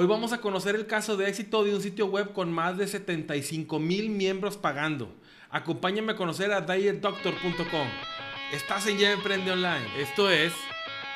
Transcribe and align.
Hoy 0.00 0.06
vamos 0.06 0.32
a 0.32 0.40
conocer 0.40 0.76
el 0.76 0.86
caso 0.86 1.18
de 1.18 1.28
éxito 1.28 1.62
de 1.62 1.74
un 1.74 1.82
sitio 1.82 2.06
web 2.06 2.32
con 2.32 2.50
más 2.50 2.78
de 2.78 2.86
75 2.86 3.78
mil 3.78 4.08
miembros 4.08 4.56
pagando. 4.56 5.12
Acompáñame 5.50 6.12
a 6.12 6.16
conocer 6.16 6.52
a 6.52 6.62
dietdoctor.com. 6.62 7.86
Estás 8.50 8.86
en 8.86 8.96
Ya 8.96 9.12
Emprende 9.12 9.52
Online. 9.52 9.84
Esto 9.98 10.30
es 10.30 10.54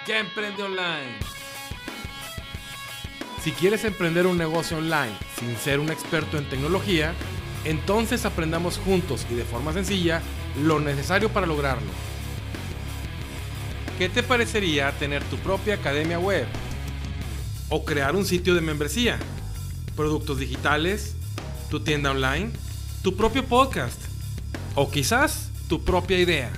Ya 0.06 0.18
Emprende 0.18 0.64
Online. 0.64 1.16
Si 3.42 3.52
quieres 3.52 3.86
emprender 3.86 4.26
un 4.26 4.36
negocio 4.36 4.76
online 4.76 5.16
sin 5.38 5.56
ser 5.56 5.80
un 5.80 5.88
experto 5.88 6.37
en 6.37 6.46
tecnología, 6.51 7.14
entonces 7.64 8.26
aprendamos 8.26 8.76
juntos 8.76 9.26
y 9.30 9.35
de 9.35 9.44
forma 9.44 9.72
sencilla 9.72 10.21
lo 10.62 10.78
necesario 10.78 11.30
para 11.30 11.46
lograrlo. 11.46 11.88
¿Qué 13.96 14.10
te 14.10 14.22
parecería 14.22 14.92
tener 14.98 15.24
tu 15.24 15.38
propia 15.38 15.76
academia 15.76 16.19
web? 16.19 16.46
¿O 17.77 17.84
crear 17.84 18.15
un 18.15 18.25
sitio 18.25 18.55
de 18.55 18.61
membresía? 18.61 19.19
¿Productos 19.97 20.38
digitales? 20.38 21.16
¿Tu 21.70 21.80
tienda 21.80 22.12
online? 22.12 22.52
¿Tu 23.02 23.16
propio 23.16 23.45
podcast? 23.45 24.01
¿O 24.77 24.92
quizás 24.92 25.51
tu 25.69 25.82
propia 25.82 26.20
idea? 26.20 26.52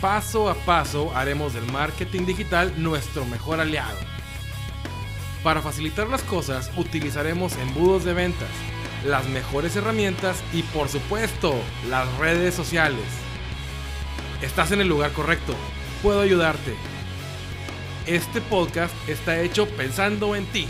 Paso 0.00 0.50
a 0.50 0.54
paso 0.64 1.14
haremos 1.14 1.54
del 1.54 1.64
marketing 1.70 2.26
digital 2.26 2.74
nuestro 2.76 3.24
mejor 3.24 3.60
aliado. 3.60 3.98
Para 5.44 5.62
facilitar 5.62 6.08
las 6.08 6.24
cosas 6.24 6.72
utilizaremos 6.76 7.56
embudos 7.58 8.04
de 8.04 8.14
ventas, 8.14 8.50
las 9.06 9.28
mejores 9.28 9.76
herramientas 9.76 10.42
y 10.52 10.64
por 10.64 10.88
supuesto 10.88 11.54
las 11.88 12.12
redes 12.18 12.56
sociales. 12.56 13.06
Estás 14.42 14.72
en 14.72 14.80
el 14.80 14.88
lugar 14.88 15.12
correcto. 15.12 15.54
Puedo 16.02 16.20
ayudarte. 16.20 16.97
Este 18.08 18.40
podcast 18.40 18.94
está 19.06 19.38
hecho 19.38 19.68
pensando 19.68 20.34
en 20.34 20.46
ti. 20.46 20.66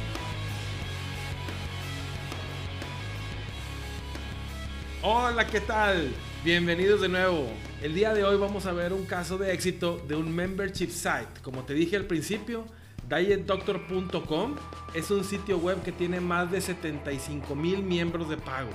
Hola, 5.05 5.47
¿qué 5.47 5.61
tal? 5.61 6.12
Bienvenidos 6.42 7.00
de 7.00 7.08
nuevo. 7.08 7.47
El 7.80 7.95
día 7.95 8.12
de 8.12 8.25
hoy 8.25 8.36
vamos 8.36 8.67
a 8.67 8.72
ver 8.72 8.92
un 8.92 9.06
caso 9.06 9.39
de 9.39 9.53
éxito 9.53 10.03
de 10.08 10.17
un 10.17 10.34
membership 10.34 10.89
site. 10.89 11.28
Como 11.41 11.62
te 11.62 11.75
dije 11.75 11.95
al 11.95 12.06
principio, 12.06 12.64
dietdoctor.com 13.08 14.56
es 14.95 15.08
un 15.12 15.23
sitio 15.23 15.58
web 15.58 15.80
que 15.84 15.92
tiene 15.92 16.19
más 16.19 16.50
de 16.50 16.61
75 16.61 17.55
mil 17.55 17.84
miembros 17.84 18.28
de 18.28 18.36
pago. 18.36 18.70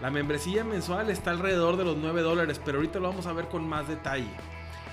La 0.00 0.10
membresía 0.10 0.64
mensual 0.64 1.10
está 1.10 1.30
alrededor 1.30 1.76
de 1.76 1.84
los 1.84 1.96
9 1.96 2.22
dólares, 2.22 2.60
pero 2.64 2.78
ahorita 2.78 2.98
lo 2.98 3.10
vamos 3.10 3.26
a 3.28 3.32
ver 3.32 3.46
con 3.46 3.68
más 3.68 3.86
detalle. 3.86 4.26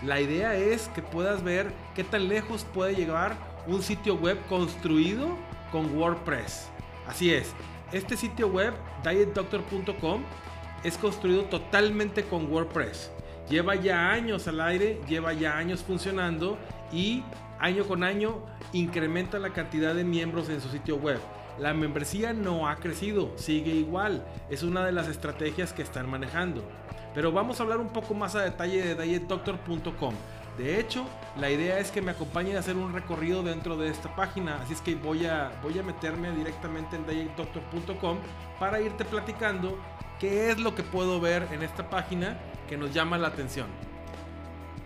La 0.03 0.19
idea 0.19 0.55
es 0.55 0.87
que 0.89 1.03
puedas 1.03 1.43
ver 1.43 1.71
qué 1.93 2.03
tan 2.03 2.27
lejos 2.27 2.65
puede 2.73 2.95
llegar 2.95 3.35
un 3.67 3.83
sitio 3.83 4.15
web 4.15 4.37
construido 4.49 5.37
con 5.71 5.95
WordPress. 5.95 6.69
Así 7.07 7.31
es, 7.31 7.53
este 7.91 8.17
sitio 8.17 8.47
web, 8.47 8.73
dietdoctor.com, 9.03 10.23
es 10.83 10.97
construido 10.97 11.43
totalmente 11.43 12.23
con 12.23 12.51
WordPress. 12.51 13.11
Lleva 13.47 13.75
ya 13.75 14.11
años 14.11 14.47
al 14.47 14.61
aire, 14.61 14.99
lleva 15.07 15.33
ya 15.33 15.57
años 15.57 15.83
funcionando 15.83 16.57
y 16.91 17.23
año 17.59 17.85
con 17.85 18.03
año 18.03 18.43
incrementa 18.73 19.37
la 19.37 19.51
cantidad 19.51 19.93
de 19.93 20.03
miembros 20.03 20.49
en 20.49 20.61
su 20.61 20.69
sitio 20.69 20.95
web. 20.95 21.19
La 21.59 21.73
membresía 21.73 22.33
no 22.33 22.67
ha 22.67 22.77
crecido, 22.77 23.33
sigue 23.35 23.71
igual. 23.71 24.25
Es 24.49 24.63
una 24.63 24.83
de 24.85 24.93
las 24.93 25.07
estrategias 25.07 25.73
que 25.73 25.83
están 25.83 26.09
manejando. 26.09 26.63
Pero 27.13 27.31
vamos 27.31 27.59
a 27.59 27.63
hablar 27.63 27.79
un 27.79 27.89
poco 27.89 28.13
más 28.13 28.35
a 28.35 28.41
detalle 28.41 28.95
de 28.95 29.03
dietdoctor.com. 29.03 30.13
De 30.57 30.79
hecho, 30.79 31.05
la 31.37 31.49
idea 31.49 31.79
es 31.79 31.91
que 31.91 32.01
me 32.01 32.11
acompañen 32.11 32.55
a 32.57 32.59
hacer 32.59 32.75
un 32.75 32.93
recorrido 32.93 33.41
dentro 33.41 33.77
de 33.77 33.89
esta 33.89 34.15
página, 34.15 34.61
así 34.61 34.73
es 34.73 34.81
que 34.81 34.95
voy 34.95 35.25
a, 35.25 35.51
voy 35.63 35.79
a 35.79 35.83
meterme 35.83 36.31
directamente 36.31 36.97
en 36.97 37.05
dietdoctor.com 37.05 38.17
para 38.59 38.81
irte 38.81 39.05
platicando 39.05 39.77
qué 40.19 40.51
es 40.51 40.59
lo 40.59 40.75
que 40.75 40.83
puedo 40.83 41.19
ver 41.19 41.47
en 41.51 41.63
esta 41.63 41.89
página 41.89 42.37
que 42.67 42.77
nos 42.77 42.93
llama 42.93 43.17
la 43.17 43.29
atención. 43.29 43.67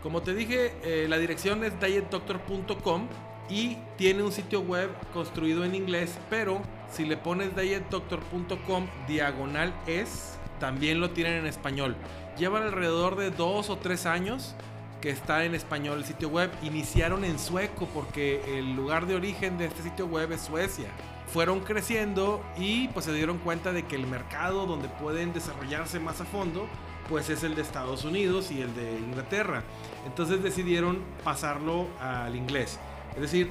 Como 0.01 0.21
te 0.21 0.35
dije, 0.35 0.75
eh, 0.83 1.07
la 1.09 1.17
dirección 1.17 1.63
es 1.63 1.79
dietdoctor.com 1.79 3.07
y 3.49 3.77
tiene 3.97 4.23
un 4.23 4.31
sitio 4.31 4.61
web 4.61 4.89
construido 5.13 5.65
en 5.65 5.75
inglés, 5.75 6.17
pero 6.29 6.61
si 6.91 7.05
le 7.05 7.17
pones 7.17 7.55
dietdoctor.com 7.55 8.87
diagonal 9.07 9.73
es, 9.87 10.37
también 10.59 10.99
lo 10.99 11.11
tienen 11.11 11.33
en 11.35 11.45
español. 11.45 11.95
Llevan 12.37 12.63
alrededor 12.63 13.15
de 13.15 13.31
dos 13.31 13.69
o 13.69 13.77
tres 13.77 14.05
años 14.05 14.55
que 15.01 15.09
está 15.09 15.45
en 15.45 15.55
español 15.55 15.99
el 15.99 16.05
sitio 16.05 16.29
web. 16.29 16.51
Iniciaron 16.63 17.23
en 17.23 17.39
sueco 17.39 17.87
porque 17.93 18.41
el 18.57 18.75
lugar 18.75 19.05
de 19.05 19.15
origen 19.15 19.57
de 19.57 19.65
este 19.65 19.83
sitio 19.83 20.07
web 20.07 20.31
es 20.31 20.41
Suecia. 20.41 20.87
Fueron 21.27 21.59
creciendo 21.61 22.43
y 22.57 22.87
pues 22.89 23.05
se 23.05 23.13
dieron 23.13 23.37
cuenta 23.39 23.71
de 23.71 23.83
que 23.83 23.95
el 23.95 24.07
mercado 24.07 24.65
donde 24.65 24.87
pueden 24.87 25.33
desarrollarse 25.33 25.99
más 25.99 26.21
a 26.21 26.25
fondo 26.25 26.67
pues 27.09 27.29
es 27.29 27.43
el 27.43 27.55
de 27.55 27.61
Estados 27.61 28.03
Unidos 28.03 28.51
y 28.51 28.61
el 28.61 28.73
de 28.75 28.97
Inglaterra. 28.97 29.63
Entonces 30.05 30.41
decidieron 30.41 30.99
pasarlo 31.23 31.87
al 31.99 32.35
inglés. 32.35 32.79
Es 33.15 33.21
decir, 33.21 33.49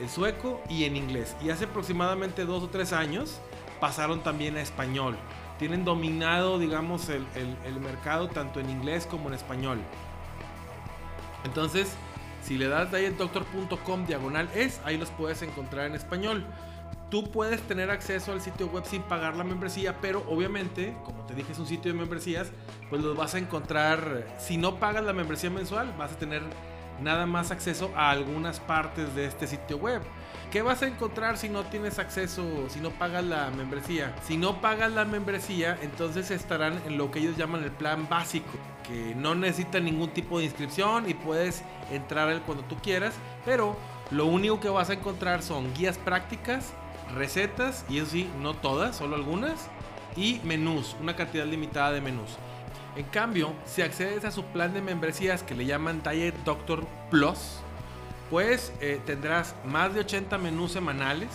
el 0.00 0.08
sueco 0.08 0.60
y 0.68 0.84
en 0.84 0.96
inglés. 0.96 1.36
Y 1.42 1.50
hace 1.50 1.64
aproximadamente 1.64 2.44
dos 2.44 2.62
o 2.62 2.68
tres 2.68 2.92
años 2.92 3.40
pasaron 3.80 4.22
también 4.22 4.56
a 4.56 4.60
español. 4.60 5.16
Tienen 5.60 5.84
dominado, 5.84 6.58
digamos, 6.58 7.10
el, 7.10 7.80
mercado 7.80 8.28
tanto 8.28 8.60
en 8.60 8.70
inglés 8.70 9.06
como 9.06 9.28
en 9.28 9.34
español. 9.34 9.78
Entonces, 11.44 11.94
si 12.42 12.56
le 12.56 12.66
das 12.66 12.90
dietdoctor.com 12.90 14.06
diagonal 14.06 14.48
es, 14.54 14.80
ahí 14.86 14.96
los 14.96 15.10
puedes 15.10 15.42
encontrar 15.42 15.84
en 15.84 15.94
español. 15.94 16.46
Tú 17.10 17.30
puedes 17.30 17.60
tener 17.60 17.90
acceso 17.90 18.32
al 18.32 18.40
sitio 18.40 18.68
web 18.68 18.84
sin 18.86 19.02
pagar 19.02 19.36
la 19.36 19.44
membresía, 19.44 20.00
pero 20.00 20.24
obviamente, 20.30 20.96
como 21.04 21.26
te 21.26 21.34
dije, 21.34 21.52
es 21.52 21.58
un 21.58 21.66
sitio 21.66 21.92
de 21.92 21.98
membresías, 21.98 22.50
pues 22.88 23.02
los 23.02 23.14
vas 23.14 23.34
a 23.34 23.38
encontrar, 23.38 24.26
si 24.38 24.56
no 24.56 24.76
pagas 24.76 25.04
la 25.04 25.12
membresía 25.12 25.50
mensual, 25.50 25.92
vas 25.98 26.12
a 26.12 26.16
tener 26.16 26.42
nada 27.02 27.26
más 27.26 27.50
acceso 27.50 27.90
a 27.96 28.10
algunas 28.10 28.60
partes 28.60 29.14
de 29.14 29.26
este 29.26 29.46
sitio 29.46 29.76
web. 29.76 30.02
¿Qué 30.50 30.62
vas 30.62 30.82
a 30.82 30.88
encontrar 30.88 31.38
si 31.38 31.48
no 31.48 31.62
tienes 31.62 32.00
acceso, 32.00 32.68
si 32.68 32.80
no 32.80 32.90
pagas 32.90 33.24
la 33.24 33.50
membresía? 33.50 34.16
Si 34.26 34.36
no 34.36 34.60
pagas 34.60 34.90
la 34.90 35.04
membresía, 35.04 35.78
entonces 35.80 36.32
estarán 36.32 36.80
en 36.86 36.98
lo 36.98 37.12
que 37.12 37.20
ellos 37.20 37.36
llaman 37.36 37.62
el 37.62 37.70
plan 37.70 38.08
básico, 38.08 38.50
que 38.82 39.14
no 39.14 39.36
necesita 39.36 39.78
ningún 39.78 40.10
tipo 40.10 40.38
de 40.38 40.46
inscripción 40.46 41.08
y 41.08 41.14
puedes 41.14 41.62
entrar 41.92 42.42
cuando 42.42 42.64
tú 42.64 42.74
quieras, 42.82 43.14
pero 43.44 43.76
lo 44.10 44.26
único 44.26 44.58
que 44.58 44.68
vas 44.68 44.90
a 44.90 44.94
encontrar 44.94 45.44
son 45.44 45.72
guías 45.72 45.98
prácticas, 45.98 46.72
recetas, 47.14 47.84
y 47.88 47.98
eso 47.98 48.10
sí, 48.10 48.28
no 48.40 48.54
todas, 48.54 48.96
solo 48.96 49.14
algunas, 49.14 49.68
y 50.16 50.40
menús, 50.42 50.96
una 51.00 51.14
cantidad 51.14 51.46
limitada 51.46 51.92
de 51.92 52.00
menús. 52.00 52.38
En 52.96 53.04
cambio, 53.04 53.52
si 53.66 53.82
accedes 53.82 54.24
a 54.24 54.30
su 54.30 54.44
plan 54.44 54.74
de 54.74 54.82
membresías 54.82 55.42
que 55.42 55.54
le 55.54 55.64
llaman 55.64 56.02
Diet 56.02 56.34
Doctor 56.44 56.84
Plus, 57.10 57.38
pues 58.30 58.72
eh, 58.80 59.00
tendrás 59.06 59.54
más 59.64 59.94
de 59.94 60.00
80 60.00 60.38
menús 60.38 60.72
semanales, 60.72 61.28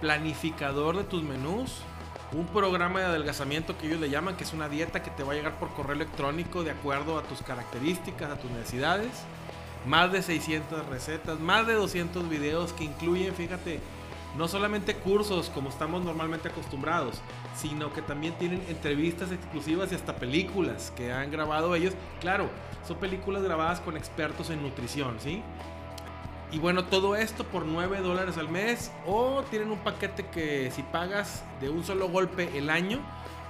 planificador 0.00 0.96
de 0.96 1.04
tus 1.04 1.22
menús, 1.22 1.82
un 2.32 2.46
programa 2.46 3.00
de 3.00 3.06
adelgazamiento 3.06 3.76
que 3.76 3.86
ellos 3.86 4.00
le 4.00 4.08
llaman, 4.08 4.36
que 4.36 4.44
es 4.44 4.52
una 4.54 4.68
dieta 4.68 5.02
que 5.02 5.10
te 5.10 5.22
va 5.22 5.32
a 5.32 5.36
llegar 5.36 5.58
por 5.58 5.68
correo 5.74 5.94
electrónico 5.94 6.64
de 6.64 6.70
acuerdo 6.70 7.18
a 7.18 7.22
tus 7.22 7.42
características, 7.42 8.30
a 8.30 8.36
tus 8.36 8.50
necesidades, 8.50 9.10
más 9.86 10.10
de 10.10 10.22
600 10.22 10.86
recetas, 10.86 11.38
más 11.38 11.66
de 11.66 11.74
200 11.74 12.28
videos 12.28 12.72
que 12.72 12.84
incluyen, 12.84 13.34
fíjate, 13.34 13.80
no 14.36 14.48
solamente 14.48 14.94
cursos 14.94 15.50
como 15.50 15.68
estamos 15.68 16.04
normalmente 16.04 16.48
acostumbrados, 16.48 17.20
sino 17.56 17.92
que 17.92 18.02
también 18.02 18.34
tienen 18.34 18.62
entrevistas 18.68 19.30
exclusivas 19.30 19.92
y 19.92 19.94
hasta 19.94 20.16
películas 20.16 20.92
que 20.96 21.12
han 21.12 21.30
grabado 21.30 21.74
ellos. 21.74 21.94
Claro, 22.20 22.48
son 22.86 22.96
películas 22.96 23.42
grabadas 23.42 23.80
con 23.80 23.96
expertos 23.96 24.50
en 24.50 24.62
nutrición, 24.62 25.16
¿sí? 25.20 25.42
Y 26.50 26.58
bueno, 26.58 26.84
todo 26.84 27.16
esto 27.16 27.44
por 27.44 27.64
9 27.64 28.00
dólares 28.00 28.36
al 28.36 28.48
mes 28.48 28.92
o 29.06 29.42
tienen 29.50 29.70
un 29.70 29.78
paquete 29.78 30.26
que 30.26 30.70
si 30.70 30.82
pagas 30.82 31.42
de 31.60 31.70
un 31.70 31.82
solo 31.82 32.08
golpe 32.08 32.58
el 32.58 32.68
año, 32.68 33.00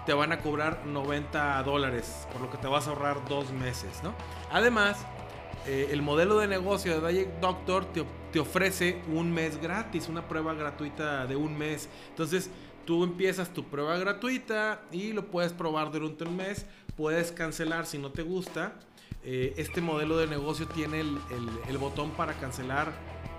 te 0.07 0.13
van 0.13 0.33
a 0.33 0.39
cobrar 0.39 0.85
90 0.87 1.63
dólares, 1.65 2.27
por 2.33 2.41
lo 2.41 2.51
que 2.51 2.59
te 2.59 2.67
vas 2.69 2.87
a 2.87 2.91
ahorrar 2.91 3.25
dos 3.29 3.51
meses, 3.51 4.03
¿no? 4.03 4.13
Además, 4.53 5.05
eh, 5.67 5.89
el 5.91 6.03
modelo 6.03 6.39
de 6.39 6.49
negocio 6.49 7.01
de 7.01 7.13
Diet 7.13 7.41
Doctor 7.41 7.85
te, 7.87 8.05
te, 8.33 8.41
ofrece 8.41 9.01
un 9.13 9.33
mes 9.33 9.61
gratis, 9.61 10.09
una 10.09 10.27
prueba 10.29 10.55
gratuita 10.55 11.27
de 11.27 11.37
un 11.37 11.57
mes. 11.57 11.89
Entonces, 12.09 12.51
tú 12.85 13.05
empiezas 13.05 13.53
tu 13.53 13.65
prueba 13.65 13.97
gratuita 13.99 14.83
y 14.91 15.13
lo 15.13 15.27
puedes 15.27 15.53
probar 15.53 15.93
durante 15.93 16.25
un 16.25 16.37
mes. 16.37 16.67
Puedes 16.97 17.33
cancelar 17.33 17.87
si 17.87 17.99
no 17.99 18.11
te 18.11 18.23
gusta. 18.23 18.75
Eh, 19.25 19.55
este 19.57 19.81
modelo 19.81 20.17
de 20.17 20.27
negocio 20.27 20.67
tiene 20.67 21.01
el, 21.01 21.19
el, 21.69 21.79
botón 21.79 22.11
para 22.11 22.33
cancelar 22.35 22.93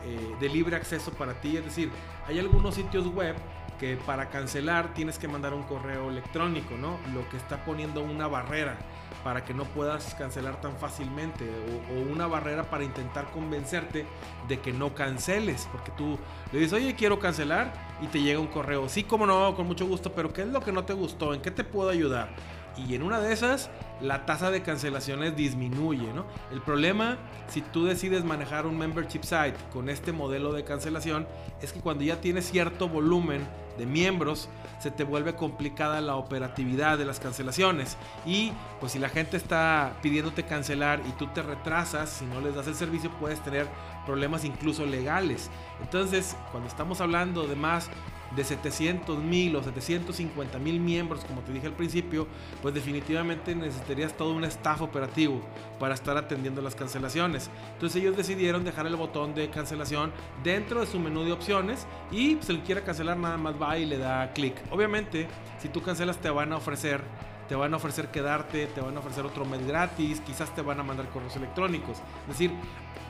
eh, 0.05 0.35
de 0.39 0.49
libre 0.49 0.75
acceso 0.75 1.11
para 1.11 1.33
ti. 1.33 1.57
Es 1.57 1.65
decir, 1.65 1.91
hay 2.27 2.39
algunos 2.39 2.75
sitios 2.75 3.07
web 3.07 3.35
que 3.79 3.97
para 3.97 4.29
cancelar 4.29 4.93
tienes 4.93 5.17
que 5.17 5.27
mandar 5.27 5.53
un 5.53 5.63
correo 5.63 6.09
electrónico, 6.09 6.75
¿no? 6.77 6.97
Lo 7.13 7.27
que 7.29 7.37
está 7.37 7.65
poniendo 7.65 8.01
una 8.01 8.27
barrera 8.27 8.77
para 9.23 9.43
que 9.43 9.53
no 9.53 9.63
puedas 9.65 10.15
cancelar 10.15 10.59
tan 10.61 10.75
fácilmente 10.77 11.45
o, 11.89 12.11
una 12.11 12.27
barrera 12.27 12.69
para 12.69 12.83
intentar 12.83 13.31
convencerte 13.31 14.05
de 14.47 14.59
que 14.59 14.73
no 14.73 14.93
canceles, 14.93 15.67
porque 15.71 15.91
tú 15.91 16.17
le 16.51 16.59
dices, 16.59 16.73
oye, 16.73 16.95
quiero 16.95 17.19
cancelar 17.19 17.73
y 18.01 18.07
te 18.07 18.21
llega 18.21 18.39
un 18.39 18.47
correo, 18.47 18.89
sí, 18.89 19.03
como 19.03 19.25
no, 19.25 19.55
con 19.55 19.67
mucho 19.67 19.85
gusto, 19.85 20.11
pero 20.11 20.31
¿qué 20.33 20.41
es 20.41 20.47
lo 20.47 20.61
que 20.61 20.71
no 20.71 20.83
te 20.83 20.93
gustó? 20.93 21.33
¿En 21.33 21.41
qué 21.41 21.51
te 21.51 21.63
puedo 21.63 21.89
ayudar? 21.89 22.29
Y 22.77 22.95
en 22.95 23.03
una 23.03 23.19
de 23.19 23.33
esas, 23.33 23.69
la 24.01 24.25
tasa 24.25 24.51
de 24.51 24.61
cancelaciones 24.63 25.35
disminuye, 25.35 26.11
¿no? 26.13 26.25
El 26.51 26.61
problema, 26.61 27.17
si 27.47 27.61
tú 27.61 27.85
decides 27.85 28.23
manejar 28.23 28.65
un 28.65 28.77
membership 28.77 29.23
site 29.23 29.55
con 29.71 29.89
este 29.89 30.11
modelo 30.11 30.53
de 30.53 30.63
cancelación, 30.63 31.27
es 31.61 31.71
que 31.71 31.79
cuando 31.79 32.03
ya 32.03 32.19
tienes 32.19 32.49
cierto 32.49 32.89
volumen 32.89 33.47
de 33.77 33.85
miembros, 33.85 34.49
se 34.79 34.91
te 34.91 35.03
vuelve 35.03 35.35
complicada 35.35 36.01
la 36.01 36.15
operatividad 36.15 36.97
de 36.97 37.05
las 37.05 37.19
cancelaciones. 37.19 37.97
Y 38.25 38.51
pues 38.79 38.91
si 38.91 38.99
la 38.99 39.09
gente 39.09 39.37
está 39.37 39.93
pidiéndote 40.01 40.43
cancelar 40.43 41.01
y 41.07 41.11
tú 41.13 41.27
te 41.27 41.41
retrasas, 41.41 42.09
si 42.09 42.25
no 42.25 42.41
les 42.41 42.55
das 42.55 42.67
el 42.67 42.75
servicio, 42.75 43.11
puedes 43.19 43.39
tener 43.41 43.67
problemas 44.05 44.45
incluso 44.45 44.85
legales. 44.85 45.49
Entonces, 45.81 46.35
cuando 46.51 46.69
estamos 46.69 47.01
hablando 47.01 47.47
de 47.47 47.55
más 47.55 47.89
de 48.35 48.43
700 48.43 49.19
mil 49.19 49.55
o 49.55 49.63
750 49.63 50.59
mil 50.59 50.79
miembros, 50.79 51.23
como 51.25 51.41
te 51.41 51.51
dije 51.51 51.67
al 51.67 51.73
principio, 51.73 52.27
pues 52.61 52.73
definitivamente 52.73 53.55
necesitarías 53.55 54.15
todo 54.15 54.33
un 54.33 54.43
staff 54.45 54.81
operativo 54.81 55.41
para 55.79 55.93
estar 55.93 56.17
atendiendo 56.17 56.61
las 56.61 56.75
cancelaciones. 56.75 57.49
Entonces 57.73 58.01
ellos 58.01 58.17
decidieron 58.17 58.63
dejar 58.63 58.87
el 58.87 58.95
botón 58.95 59.35
de 59.35 59.49
cancelación 59.49 60.11
dentro 60.43 60.79
de 60.79 60.87
su 60.87 60.99
menú 60.99 61.23
de 61.23 61.31
opciones 61.31 61.85
y 62.11 62.35
pues, 62.35 62.47
si 62.47 62.57
quiere 62.57 62.81
cancelar 62.81 63.17
nada 63.17 63.37
más 63.37 63.55
va 63.61 63.77
y 63.77 63.85
le 63.85 63.97
da 63.97 64.31
clic. 64.33 64.55
Obviamente, 64.71 65.27
si 65.59 65.69
tú 65.69 65.81
cancelas 65.81 66.17
te 66.17 66.29
van 66.29 66.53
a 66.53 66.57
ofrecer 66.57 67.01
te 67.47 67.55
van 67.55 67.73
a 67.73 67.77
ofrecer 67.77 68.07
quedarte, 68.07 68.67
te 68.67 68.81
van 68.81 68.95
a 68.95 68.99
ofrecer 68.99 69.25
otro 69.25 69.45
mes 69.45 69.65
gratis, 69.67 70.21
quizás 70.21 70.53
te 70.55 70.61
van 70.61 70.79
a 70.79 70.83
mandar 70.83 71.09
correos 71.09 71.35
electrónicos. 71.35 71.97
Es 72.21 72.27
decir, 72.29 72.51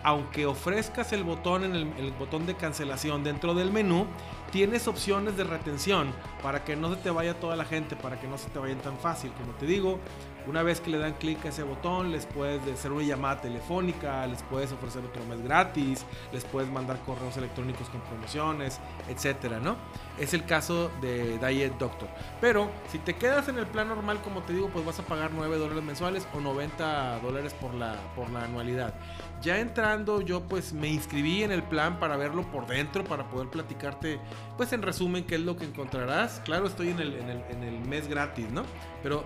aunque 0.04 0.46
ofrezcas 0.46 1.14
el 1.14 1.24
botón 1.24 1.64
en 1.64 1.76
el, 1.76 2.12
botón 2.12 2.46
de 2.46 2.56
cancelación 2.56 3.24
dentro 3.24 3.54
del 3.54 3.72
menú, 3.72 4.06
tienes 4.54 4.88
opciones 4.88 5.36
de 5.36 5.44
retención 5.46 6.14
para 6.44 6.64
que 6.64 6.76
no 6.76 6.94
se 6.94 6.98
te 6.98 7.10
vaya 7.10 7.34
toda 7.40 7.56
la 7.56 7.66
gente, 7.66 7.96
para 7.96 8.22
que 8.22 8.28
no 8.28 8.38
se 8.38 8.50
te 8.52 8.60
vayan 8.60 8.78
tan 8.78 9.00
fácil. 9.00 9.32
Como 9.32 9.52
te 9.54 9.66
digo, 9.66 10.00
una 10.46 10.62
vez 10.62 10.80
que 10.80 10.92
le 10.92 11.00
dan 11.00 11.14
clic 11.14 11.44
a 11.46 11.50
ese 11.50 11.64
botón, 11.64 12.12
les 12.12 12.26
puedes 12.26 12.62
hacer 12.68 12.92
una 12.92 13.04
llamada 13.04 13.42
telefónica, 13.42 14.28
les 14.28 14.44
puedes 14.44 14.72
ofrecer 14.72 15.04
otro 15.04 15.24
mes 15.26 15.42
gratis, 15.42 16.06
les 16.32 16.44
puedes 16.44 16.70
mandar 16.70 17.00
correos 17.00 17.36
electrónicos 17.38 17.90
con 17.90 18.02
promociones, 18.02 18.80
etcétera, 19.10 19.60
¿no? 19.60 19.78
Es 20.20 20.34
el 20.34 20.46
caso 20.46 20.92
de 21.02 21.40
Diet 21.40 21.74
Doctor. 21.80 22.10
Pero 22.42 22.70
si 22.92 23.00
te 23.00 23.16
quedas 23.16 23.48
en 23.48 23.58
el 23.58 23.66
plan 23.66 23.88
normal, 23.88 24.22
como 24.22 24.44
te 24.44 24.54
digo, 24.54 24.70
pues 24.70 24.86
vas 24.86 25.00
a 25.00 25.04
pagar 25.04 25.32
9 25.34 25.58
dólares 25.58 25.84
mensuales 25.84 26.28
o 26.34 26.42
90 26.42 27.20
dólares 27.22 27.54
por 27.54 27.74
la, 27.74 27.96
por 28.16 28.30
la 28.30 28.44
anualidad. 28.44 28.94
Ya 29.42 29.60
entrando, 29.60 30.22
yo 30.22 30.42
pues 30.42 30.74
me 30.74 30.90
inscribí 30.90 31.44
en 31.44 31.52
el 31.52 31.64
plan 31.64 32.00
para 32.00 32.18
verlo 32.18 32.44
por 32.52 32.68
dentro, 32.68 33.04
para 33.04 33.30
poder 33.30 33.50
platicarte, 33.50 34.20
pues 34.58 34.74
en 34.74 34.82
resumen, 34.82 35.24
qué 35.24 35.36
es 35.36 35.42
lo 35.42 35.58
que 35.58 35.66
encontrarás. 35.66 36.42
Claro, 36.46 36.68
estoy 36.68 36.90
en 36.90 37.00
el, 37.00 37.14
en 37.16 37.64
el, 37.64 37.80
mes 37.82 38.08
gratis, 38.08 38.50
¿no? 38.52 38.64
Pero 39.02 39.24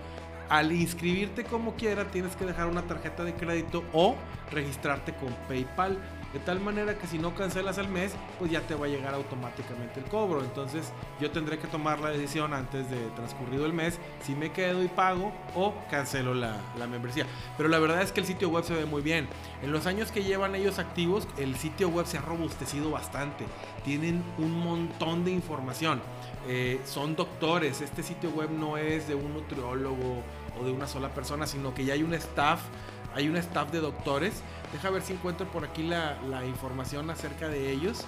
al 0.50 0.72
inscribirte 0.72 1.44
como 1.44 1.76
quiera 1.76 2.06
tienes 2.06 2.36
que 2.36 2.46
dejar 2.46 2.68
una 2.68 2.84
tarjeta 2.84 3.24
de 3.24 3.34
crédito 3.34 3.84
o 3.94 4.16
registrarte 4.52 5.14
con 5.16 5.34
PayPal. 5.48 5.98
De 6.38 6.44
tal 6.44 6.60
manera 6.60 6.96
que 7.00 7.08
si 7.08 7.18
no 7.18 7.34
cancelas 7.34 7.80
el 7.80 7.88
mes, 7.88 8.14
pues 8.38 8.52
ya 8.52 8.62
te 8.62 8.76
va 8.76 8.86
a 8.86 8.90
llegar 8.90 9.16
automáticamente 9.16 10.00
el 10.00 10.06
cobro. 10.06 10.44
Entonces 10.44 10.94
yo 11.20 11.32
tendré 11.32 11.58
que 11.58 11.66
tomar 11.66 12.00
la 12.00 12.12
decisión 12.12 12.54
antes 12.54 12.92
de 12.92 12.98
transcurrido 13.16 13.66
el 13.66 13.74
mes 13.74 13.98
si 14.24 14.36
me 14.36 14.52
quedo 14.52 14.84
y 14.84 14.88
pago 14.88 15.34
o 15.56 15.74
cancelo 15.90 16.36
la, 16.36 16.62
la 16.78 16.86
membresía. 16.86 17.26
Pero 17.58 17.70
la 17.70 17.80
verdad 17.80 18.04
es 18.04 18.12
que 18.12 18.20
el 18.20 18.28
sitio 18.28 18.50
web 18.50 18.64
se 18.64 18.76
ve 18.76 18.86
muy 18.86 19.02
bien. 19.02 19.28
En 19.64 19.72
los 19.72 19.88
años 19.88 20.12
que 20.12 20.24
llevan 20.24 20.54
ellos 20.54 20.78
activos, 20.78 21.28
el 21.40 21.56
sitio 21.56 21.90
web 21.90 22.06
se 22.06 22.20
ha 22.20 22.22
robustecido 22.22 22.92
bastante. 22.92 23.46
Tienen 23.84 24.24
un 24.38 24.60
montón 24.60 25.26
de 25.26 25.32
información. 25.32 26.02
Eh, 26.48 26.80
son 26.86 27.16
doctores. 27.16 27.82
Este 27.82 28.04
sitio 28.04 28.30
web 28.30 28.52
no 28.52 28.78
es 28.78 29.08
de 29.08 29.16
un 29.16 29.34
nutriólogo 29.34 30.22
o 30.60 30.64
de 30.64 30.72
una 30.72 30.88
sola 30.88 31.10
persona, 31.10 31.48
sino 31.48 31.74
que 31.74 31.84
ya 31.84 31.94
hay 31.94 32.04
un 32.04 32.14
staff, 32.14 32.62
hay 33.18 33.28
un 33.30 33.38
staff 33.38 33.72
de 33.72 33.80
doctores. 33.80 34.44
Deja 34.72 34.90
ver 34.92 35.02
si 35.02 35.14
encuentro 35.14 35.48
por 35.48 35.66
aquí 35.66 35.84
la, 35.84 36.18
información 36.46 37.10
acerca 37.10 37.50
de 37.50 37.72
ellos. 37.72 38.06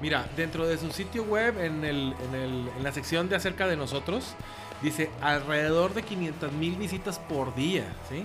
Mira, 0.00 0.26
dentro 0.36 0.66
de 0.66 0.78
su 0.78 0.90
sitio 0.90 1.22
web, 1.24 1.60
en, 1.60 1.84
el, 1.84 2.14
en, 2.32 2.82
la 2.82 2.92
sección 2.92 3.28
de 3.28 3.36
acerca 3.36 3.66
de 3.68 3.76
nosotros, 3.76 4.34
dice 4.80 5.10
alrededor 5.20 5.92
de 5.94 6.02
500 6.02 6.52
mil 6.52 6.76
visitas 6.76 7.18
por 7.18 7.54
día. 7.54 7.84
¿sí? 8.08 8.24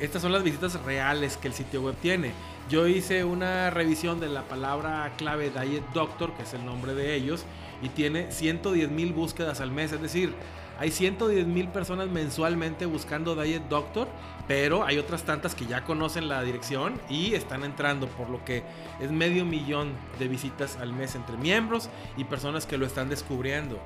Estas 0.00 0.22
son 0.22 0.32
las 0.32 0.42
visitas 0.42 0.80
reales 0.82 1.38
que 1.38 1.48
el 1.48 1.54
sitio 1.54 1.82
web 1.82 1.96
tiene. 2.00 2.32
Yo 2.68 2.86
hice 2.86 3.24
una 3.24 3.70
revisión 3.70 4.20
de 4.20 4.28
la 4.28 4.42
palabra 4.42 5.10
clave 5.16 5.50
Diet 5.50 5.82
Doctor, 5.94 6.34
que 6.34 6.42
es 6.42 6.52
el 6.52 6.66
nombre 6.66 6.94
de 6.94 7.14
ellos, 7.14 7.44
y 7.82 7.88
tiene 7.88 8.30
110 8.30 8.90
mil 8.90 9.14
búsquedas 9.14 9.60
al 9.62 9.70
mes. 9.70 9.92
Es 9.92 10.02
decir, 10.02 10.34
hay 10.78 10.92
110 10.92 11.46
mil 11.46 11.68
personas 11.68 12.08
mensualmente 12.08 12.86
buscando 12.86 13.34
Diet 13.34 13.64
Doctor, 13.68 14.06
pero 14.46 14.84
hay 14.84 14.98
otras 14.98 15.24
tantas 15.24 15.54
que 15.54 15.66
ya 15.66 15.82
conocen 15.82 16.28
la 16.28 16.42
dirección 16.42 17.00
y 17.10 17.34
están 17.34 17.64
entrando, 17.64 18.06
por 18.06 18.30
lo 18.30 18.44
que 18.44 18.62
es 19.00 19.10
medio 19.10 19.44
millón 19.44 19.92
de 20.18 20.28
visitas 20.28 20.76
al 20.76 20.92
mes 20.92 21.16
entre 21.16 21.36
miembros 21.36 21.90
y 22.16 22.24
personas 22.24 22.64
que 22.64 22.78
lo 22.78 22.86
están 22.86 23.08
descubriendo. 23.08 23.80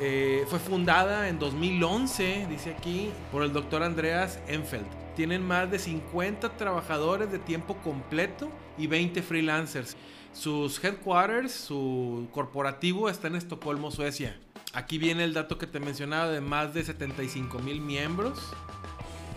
Eh, 0.00 0.44
fue 0.48 0.60
fundada 0.60 1.28
en 1.28 1.40
2011, 1.40 2.46
dice 2.48 2.70
aquí, 2.70 3.10
por 3.32 3.42
el 3.42 3.52
doctor 3.52 3.82
Andreas 3.82 4.38
Enfeld. 4.46 4.86
Tienen 5.16 5.44
más 5.44 5.68
de 5.68 5.80
50 5.80 6.56
trabajadores 6.56 7.32
de 7.32 7.40
tiempo 7.40 7.76
completo 7.78 8.48
y 8.78 8.86
20 8.86 9.22
freelancers. 9.22 9.96
Sus 10.32 10.82
headquarters, 10.84 11.50
su 11.50 12.28
corporativo 12.30 13.08
está 13.08 13.26
en 13.26 13.34
Estocolmo, 13.34 13.90
Suecia. 13.90 14.38
Aquí 14.74 14.98
viene 14.98 15.24
el 15.24 15.34
dato 15.34 15.58
que 15.58 15.66
te 15.66 15.80
mencionaba 15.80 16.28
de 16.28 16.40
más 16.40 16.74
de 16.74 16.84
75 16.84 17.58
mil 17.60 17.80
miembros. 17.80 18.38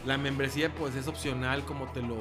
La 0.06 0.18
membresía 0.18 0.74
pues 0.74 0.96
es 0.96 1.08
opcional 1.08 1.64
como 1.64 1.86
te 1.92 2.02
lo, 2.02 2.18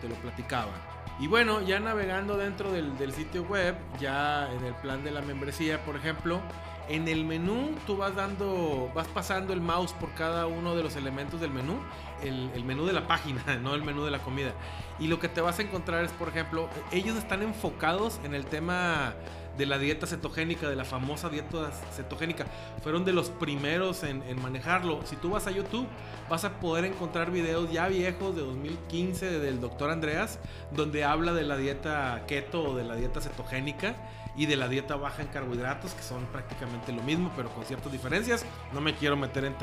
te 0.00 0.08
lo 0.08 0.14
platicaba. 0.16 0.72
Y 1.20 1.26
bueno, 1.26 1.60
ya 1.62 1.80
navegando 1.80 2.36
dentro 2.36 2.72
del, 2.72 2.96
del 2.96 3.12
sitio 3.12 3.42
web, 3.42 3.76
ya 4.00 4.50
en 4.52 4.64
el 4.64 4.74
plan 4.74 5.02
de 5.04 5.10
la 5.10 5.20
membresía, 5.20 5.84
por 5.84 5.96
ejemplo, 5.96 6.40
en 6.88 7.06
el 7.06 7.24
menú 7.24 7.74
tú 7.86 7.96
vas 7.96 8.14
dando, 8.14 8.90
vas 8.94 9.06
pasando 9.08 9.52
el 9.52 9.60
mouse 9.60 9.92
por 9.92 10.12
cada 10.14 10.46
uno 10.46 10.74
de 10.74 10.82
los 10.82 10.96
elementos 10.96 11.40
del 11.40 11.50
menú, 11.50 11.78
el, 12.22 12.64
menú 12.64 12.86
de 12.86 12.92
la 12.92 13.06
página, 13.06 13.42
no 13.62 13.74
el 13.74 13.82
menú 13.82 14.04
de 14.04 14.10
la 14.10 14.18
comida. 14.20 14.52
Y 14.98 15.06
lo 15.06 15.18
que 15.18 15.28
te 15.28 15.40
vas 15.40 15.58
a 15.58 15.62
encontrar 15.62 16.04
es, 16.04 16.12
por 16.12 16.28
ejemplo, 16.28 16.68
ellos 16.92 17.16
están 17.16 17.42
enfocados 17.42 18.20
en 18.24 18.34
el 18.34 18.46
tema 18.46 19.14
de 19.58 19.66
la 19.66 19.78
dieta 19.78 20.06
cetogénica, 20.06 20.68
de 20.68 20.76
la 20.76 20.84
famosa 20.84 21.28
dieta 21.28 21.70
cetogénica. 21.92 22.46
Fueron 22.82 23.04
de 23.04 23.12
los 23.12 23.28
primeros 23.28 24.04
en, 24.04 24.22
en, 24.22 24.40
manejarlo. 24.40 25.00
Si 25.04 25.16
tú 25.16 25.30
vas 25.30 25.46
a 25.48 25.50
YouTube, 25.50 25.86
vas 26.30 26.44
a 26.44 26.60
poder 26.60 26.84
encontrar 26.84 27.32
videos 27.32 27.70
ya 27.70 27.88
viejos 27.88 28.36
de 28.36 28.42
2015 28.42 29.40
del 29.40 29.60
doctor 29.60 29.90
Andreas, 29.90 30.38
donde 30.70 31.04
habla 31.04 31.32
de 31.32 31.42
la 31.42 31.56
dieta 31.56 32.24
keto 32.26 32.70
o 32.70 32.76
de 32.76 32.84
la 32.84 32.94
dieta 32.94 33.20
cetogénica 33.20 33.96
y 34.38 34.46
de 34.46 34.56
la 34.56 34.68
dieta 34.68 34.94
baja 34.94 35.20
en 35.22 35.28
carbohidratos, 35.28 35.94
que 35.94 36.02
son 36.02 36.24
prácticamente 36.26 36.92
lo 36.92 37.02
mismo, 37.02 37.32
pero 37.36 37.50
con 37.50 37.64
ciertas 37.64 37.90
diferencias. 37.90 38.46
No 38.72 38.80
me 38.80 38.94
quiero 38.94 39.16
meter 39.16 39.44
en, 39.44 39.56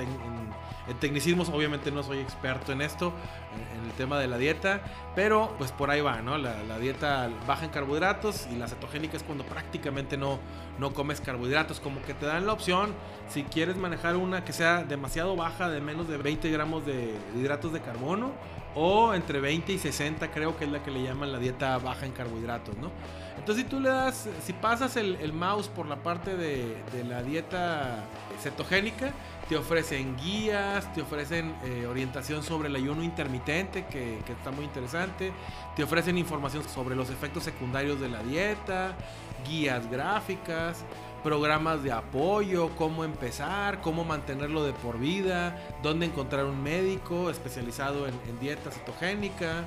tecnicismos, 0.99 1.47
obviamente 1.47 1.91
no 1.91 2.03
soy 2.03 2.19
experto 2.19 2.73
en 2.73 2.81
esto, 2.81 3.13
en, 3.55 3.85
el 3.85 3.91
tema 3.93 4.19
de 4.19 4.27
la 4.27 4.37
dieta, 4.37 4.81
pero 5.15 5.55
pues 5.57 5.71
por 5.71 5.89
ahí 5.89 6.01
va, 6.01 6.21
¿no? 6.21 6.37
La, 6.37 6.77
dieta 6.79 7.29
baja 7.47 7.65
en 7.65 7.71
carbohidratos 7.71 8.47
y 8.51 8.55
la 8.57 8.67
cetogénica 8.67 9.15
es 9.15 9.23
cuando 9.23 9.45
prácticamente 9.45 10.17
no, 10.17 10.39
no 10.79 10.93
comes 10.93 11.21
carbohidratos, 11.21 11.79
como 11.79 12.01
que 12.01 12.13
te 12.13 12.25
dan 12.25 12.45
la 12.45 12.53
opción, 12.53 12.93
si 13.29 13.43
quieres 13.43 13.77
manejar 13.77 14.17
una 14.17 14.43
que 14.43 14.53
sea 14.53 14.83
demasiado 14.83 15.35
baja, 15.35 15.69
de 15.69 15.79
menos 15.81 16.07
de 16.07 16.17
20 16.17 16.49
gramos 16.51 16.85
de 16.85 17.15
hidratos 17.35 17.71
de 17.71 17.81
carbono, 17.81 18.33
o 18.75 19.13
entre 19.13 19.39
20 19.39 19.71
y 19.73 19.79
60 19.79 20.31
creo 20.31 20.57
que 20.57 20.65
es 20.65 20.71
la 20.71 20.83
que 20.83 20.91
le 20.91 21.01
llaman 21.01 21.31
la 21.31 21.39
dieta 21.39 21.77
baja 21.77 22.05
en 22.05 22.11
carbohidratos, 22.11 22.77
¿no? 22.77 22.91
Entonces 23.37 23.63
si 23.63 23.69
tú 23.69 23.79
le 23.79 23.89
das, 23.89 24.27
si 24.43 24.53
pasas 24.53 24.95
el, 24.97 25.33
mouse 25.33 25.67
por 25.67 25.87
la 25.87 25.97
parte 25.97 26.35
de, 26.35 26.75
la 27.07 27.21
dieta 27.21 28.05
cetogénica, 28.41 29.11
te 29.49 29.57
ofrecen 29.57 30.15
guías, 30.17 30.91
te 30.93 31.01
ofrecen 31.01 31.53
eh, 31.63 31.85
orientación 31.85 32.43
sobre 32.43 32.69
el 32.69 32.75
ayuno 32.75 33.03
intermitente, 33.03 33.85
que, 33.85 34.19
que, 34.25 34.33
está 34.33 34.51
muy 34.51 34.65
interesante, 34.65 35.31
te 35.75 35.83
ofrecen 35.83 36.17
información 36.17 36.63
sobre 36.67 36.95
los 36.95 37.09
efectos 37.09 37.43
secundarios 37.43 37.99
de 37.99 38.09
la 38.09 38.23
dieta, 38.23 38.95
guías 39.47 39.89
gráficas, 39.89 40.83
programas 41.23 41.81
de 41.81 41.91
apoyo, 41.91 42.69
cómo 42.77 43.03
empezar, 43.03 43.81
cómo 43.81 44.03
mantenerlo 44.03 44.63
de 44.63 44.73
por 44.73 44.99
vida, 44.99 45.57
dónde 45.81 46.05
encontrar 46.05 46.45
un 46.45 46.61
médico 46.61 47.31
especializado 47.31 48.07
en, 48.07 48.39
dieta 48.39 48.69
cetogénica, 48.69 49.63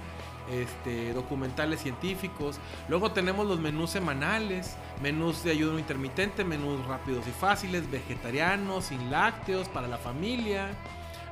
este, 0.53 1.13
documentales 1.13 1.81
científicos. 1.81 2.61
Luego 2.89 3.11
tenemos 3.11 3.47
los 3.47 3.59
menús 3.59 3.91
semanales, 3.91 4.77
menús 5.03 5.43
de 5.43 5.51
ayuno 5.51 5.79
intermitente, 5.79 6.45
menús 6.45 6.87
rápidos 6.87 7.27
y 7.27 7.33
fáciles, 7.33 7.91
vegetarianos, 7.91 8.85
sin 8.87 9.11
lácteos, 9.11 9.69
para 9.69 9.89
la 9.89 9.99
familia. 9.99 10.69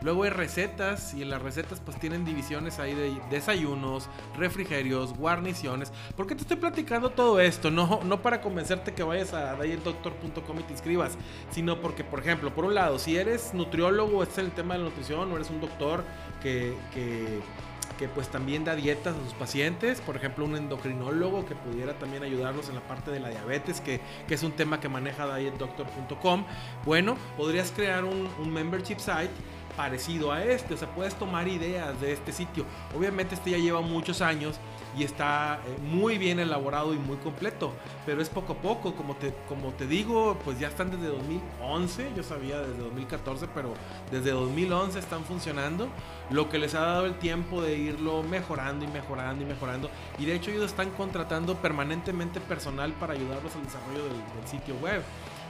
Luego 0.02 0.24
hay 0.24 0.30
recetas 0.30 1.14
y 1.14 1.22
en 1.22 1.30
las 1.30 1.42
recetas 1.42 1.80
pues 1.80 1.98
tienen 1.98 2.24
divisiones 2.24 2.78
ahí 2.78 2.94
de 2.94 3.16
desayunos, 3.30 4.08
refrigerios, 4.36 5.14
guarniciones. 5.16 5.92
¿Por 6.16 6.26
qué 6.26 6.34
te 6.34 6.42
estoy 6.42 6.56
platicando 6.56 7.10
todo 7.10 7.40
esto? 7.40 7.70
No, 7.70 8.00
no 8.04 8.22
para 8.22 8.40
convencerte 8.40 8.94
que 8.94 9.02
vayas 9.02 9.32
a 9.32 9.54
dietdoctor.com 9.56 10.60
y 10.60 10.62
te 10.62 10.72
inscribas, 10.72 11.16
sino 11.50 11.80
porque, 11.80 12.04
por 12.04 12.20
ejemplo, 12.20 12.54
por 12.54 12.64
un 12.64 12.74
lado, 12.74 12.98
si 12.98 13.16
eres 13.16 13.54
nutriólogo, 13.54 14.22
este 14.22 14.40
es 14.40 14.46
el 14.46 14.52
tema 14.52 14.74
de 14.74 14.80
la 14.80 14.86
nutrición, 14.86 15.30
o 15.32 15.36
eres 15.36 15.50
un 15.50 15.60
doctor 15.60 16.04
que, 16.42 16.76
que 16.92 17.40
que 17.98 18.08
pues 18.08 18.28
también 18.28 18.64
da 18.64 18.74
dietas 18.74 19.16
a 19.16 19.24
sus 19.24 19.32
pacientes, 19.34 20.00
por 20.00 20.16
ejemplo 20.16 20.44
un 20.44 20.56
endocrinólogo 20.56 21.46
que 21.46 21.54
pudiera 21.54 21.94
también 21.98 22.22
ayudarlos 22.22 22.68
en 22.68 22.74
la 22.74 22.82
parte 22.82 23.10
de 23.10 23.20
la 23.20 23.30
diabetes, 23.30 23.80
que, 23.80 24.00
es 24.28 24.42
un 24.42 24.52
tema 24.52 24.80
que 24.80 24.88
maneja 24.88 25.34
dietdoctor.com. 25.36 26.44
Bueno, 26.84 27.16
podrías 27.36 27.70
crear 27.70 28.04
un 28.04 28.52
membership 28.52 28.98
site 28.98 29.30
parecido 29.76 30.32
a 30.32 30.42
este, 30.42 30.74
o 30.74 30.76
sea, 30.76 30.88
puedes 30.88 31.14
tomar 31.14 31.46
ideas 31.48 32.00
de 32.00 32.12
este 32.12 32.32
sitio. 32.32 32.64
Obviamente 32.96 33.34
este 33.34 33.50
ya 33.50 33.58
lleva 33.58 33.80
muchos 33.80 34.20
años 34.20 34.58
y 34.96 35.04
está 35.04 35.60
eh, 35.66 35.76
muy 35.82 36.16
bien 36.16 36.38
elaborado 36.38 36.94
y 36.94 36.98
muy 36.98 37.16
completo, 37.18 37.72
pero 38.06 38.22
es 38.22 38.30
poco 38.30 38.54
a 38.54 38.56
poco, 38.56 38.94
como 38.94 39.14
te, 39.16 39.34
como 39.48 39.72
te 39.72 39.86
digo, 39.86 40.38
pues 40.44 40.58
ya 40.58 40.68
están 40.68 40.90
desde 40.90 41.08
2011, 41.08 42.12
yo 42.16 42.22
sabía 42.22 42.60
desde 42.60 42.78
2014, 42.78 43.48
pero 43.54 43.74
desde 44.10 44.30
2011 44.30 44.98
están 44.98 45.24
funcionando, 45.24 45.88
lo 46.30 46.48
que 46.48 46.58
les 46.58 46.74
ha 46.74 46.80
dado 46.80 47.06
el 47.06 47.18
tiempo 47.18 47.60
de 47.60 47.76
irlo 47.76 48.22
mejorando 48.22 48.84
y 48.84 48.88
mejorando 48.88 49.44
y 49.44 49.46
mejorando, 49.46 49.90
y 50.18 50.24
de 50.24 50.34
hecho 50.34 50.50
ellos 50.50 50.64
están 50.64 50.90
contratando 50.90 51.56
permanentemente 51.56 52.40
personal 52.40 52.92
para 52.92 53.12
ayudarlos 53.12 53.54
al 53.54 53.64
desarrollo 53.64 54.04
del 54.04 54.48
sitio 54.48 54.74
web. 54.76 55.02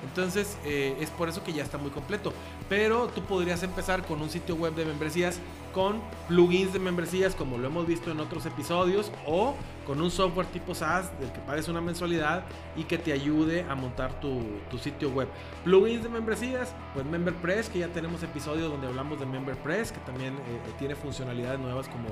Entonces 0.04 0.56
eh, 0.64 0.96
es 1.00 1.10
por 1.10 1.28
eso 1.28 1.42
que 1.42 1.52
ya 1.52 1.62
está 1.62 1.78
muy 1.78 1.90
completo. 1.90 2.32
Pero 2.68 3.08
tú 3.08 3.22
podrías 3.22 3.62
empezar 3.62 4.04
con 4.04 4.20
un 4.20 4.30
sitio 4.30 4.54
web 4.56 4.74
de 4.74 4.84
membresías 4.84 5.38
con 5.76 6.00
plugins 6.26 6.72
de 6.72 6.78
membresías 6.78 7.34
como 7.34 7.58
lo 7.58 7.66
hemos 7.66 7.86
visto 7.86 8.10
en 8.10 8.18
otros 8.18 8.46
episodios 8.46 9.12
o 9.26 9.54
con 9.86 10.00
un 10.00 10.10
software 10.10 10.46
tipo 10.46 10.74
SaaS 10.74 11.10
del 11.20 11.30
que 11.30 11.38
pagues 11.40 11.68
una 11.68 11.82
mensualidad 11.82 12.44
y 12.76 12.84
que 12.84 12.96
te 12.96 13.12
ayude 13.12 13.62
a 13.68 13.74
montar 13.74 14.18
tu, 14.18 14.40
sitio 14.82 15.10
web. 15.10 15.28
Plugins 15.64 16.02
de 16.02 16.08
membresías, 16.08 16.74
pues 16.94 17.04
MemberPress, 17.04 17.68
que 17.68 17.80
ya 17.80 17.88
tenemos 17.88 18.22
episodios 18.22 18.70
donde 18.70 18.86
hablamos 18.86 19.20
de 19.20 19.26
MemberPress, 19.26 19.92
que 19.92 20.00
también 20.00 20.32
eh, 20.32 20.38
eh, 20.66 20.72
tiene 20.78 20.94
funcionalidades 20.94 21.60
nuevas 21.60 21.88
como 21.88 22.08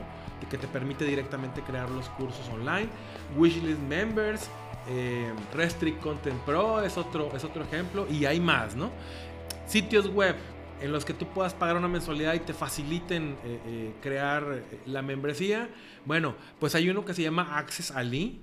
que 0.50 0.59
te 0.59 0.68
permite 0.68 1.06
directamente 1.06 1.62
crear 1.62 1.88
los 1.88 2.11
cursos 2.11 2.47
online. 2.50 2.90
Wishlist 3.35 3.80
Members, 3.80 4.50
eh, 4.90 5.33
Restrict 5.54 6.02
Content 6.02 6.38
Pro 6.42 6.83
es 6.83 6.99
otro, 6.99 7.35
es 7.35 7.42
otro 7.44 7.64
ejemplo 7.64 8.06
y 8.11 8.26
hay 8.26 8.40
más, 8.40 8.76
¿no? 8.76 8.90
Sitios 9.66 10.12
web 10.12 10.37
en 10.84 10.92
los 10.92 11.06
que 11.06 11.14
tú 11.14 11.26
puedas 11.28 11.54
pagar 11.54 11.76
una 11.78 11.88
mensualidad 11.88 12.34
y 12.34 12.40
te 12.40 12.52
faciliten 12.52 13.38
eh, 13.42 13.58
eh, 13.66 13.94
crear 14.02 14.62
la 14.84 15.00
membresía. 15.00 15.70
Bueno, 16.04 16.34
pues 16.60 16.74
hay 16.74 16.90
uno 16.90 17.06
que 17.06 17.14
se 17.14 17.22
llama 17.22 17.56
Access 17.56 17.90
Ali. 17.90 18.42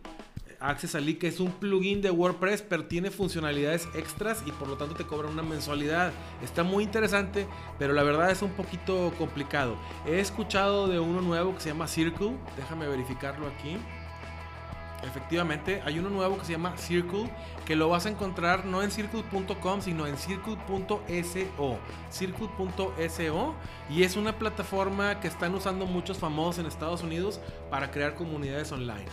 Access 0.60 0.96
Ali 0.96 1.16
que 1.16 1.28
es 1.28 1.40
un 1.40 1.52
plugin 1.52 2.02
de 2.02 2.10
WordPress 2.10 2.64
pero 2.64 2.86
tiene 2.86 3.12
funcionalidades 3.12 3.88
extras 3.94 4.44
y 4.48 4.52
por 4.52 4.68
lo 4.68 4.76
tanto 4.76 4.96
te 4.96 5.06
cobra 5.06 5.28
una 5.28 5.44
mensualidad. 5.44 6.14
Está 6.44 6.64
muy 6.64 6.84
interesante, 6.84 7.46
pero 7.78 7.94
la 7.94 8.02
verdad 8.02 8.32
es 8.32 8.42
un 8.42 8.52
poquito 8.54 9.14
complicado. 9.20 9.78
He 10.08 10.20
escuchado 10.20 10.88
de 10.88 11.00
uno 11.00 11.22
nuevo 11.22 11.54
que 11.54 11.62
se 11.62 11.70
llama 11.70 11.88
Circle. 11.88 12.38
Déjame 12.58 12.88
verificarlo 12.88 13.46
aquí. 13.46 13.78
Efectivamente, 15.04 15.82
hay 15.86 16.00
uno 16.00 16.10
nuevo 16.10 16.38
que 16.38 16.46
se 16.46 16.52
llama 16.52 16.78
Circle, 16.78 17.30
que 17.66 17.76
lo 17.76 17.90
vas 17.90 18.06
a 18.06 18.10
encontrar 18.10 18.66
no 18.66 18.84
en 18.84 18.92
circle.com, 18.92 19.82
sino 19.82 20.06
en 20.08 20.18
circle.so. 20.18 21.80
Circle.so 22.10 23.56
y 23.90 24.04
es 24.04 24.16
una 24.16 24.38
plataforma 24.38 25.20
que 25.20 25.28
están 25.28 25.56
usando 25.56 25.86
muchos 25.86 26.18
famosos 26.20 26.60
en 26.60 26.66
Estados 26.66 27.02
Unidos 27.04 27.40
para 27.70 27.92
crear 27.92 28.16
comunidades 28.16 28.72
online. 28.72 29.06